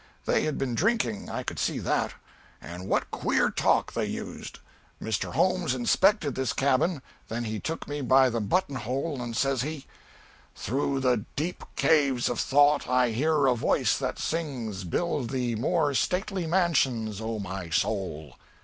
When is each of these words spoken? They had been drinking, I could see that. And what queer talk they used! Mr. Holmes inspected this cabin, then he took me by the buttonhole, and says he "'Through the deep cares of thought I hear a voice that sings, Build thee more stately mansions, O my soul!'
They 0.25 0.45
had 0.45 0.57
been 0.57 0.73
drinking, 0.73 1.29
I 1.29 1.43
could 1.43 1.59
see 1.59 1.77
that. 1.77 2.15
And 2.59 2.87
what 2.87 3.11
queer 3.11 3.51
talk 3.51 3.93
they 3.93 4.07
used! 4.07 4.57
Mr. 4.99 5.33
Holmes 5.33 5.75
inspected 5.75 6.33
this 6.33 6.53
cabin, 6.53 7.03
then 7.27 7.43
he 7.43 7.59
took 7.59 7.87
me 7.87 8.01
by 8.01 8.31
the 8.31 8.41
buttonhole, 8.41 9.21
and 9.21 9.37
says 9.37 9.61
he 9.61 9.85
"'Through 10.55 11.01
the 11.01 11.25
deep 11.35 11.63
cares 11.75 12.29
of 12.29 12.39
thought 12.39 12.87
I 12.87 13.11
hear 13.11 13.45
a 13.45 13.53
voice 13.53 13.95
that 13.99 14.17
sings, 14.17 14.85
Build 14.85 15.29
thee 15.29 15.53
more 15.53 15.93
stately 15.93 16.47
mansions, 16.47 17.21
O 17.21 17.37
my 17.37 17.69
soul!' 17.69 18.35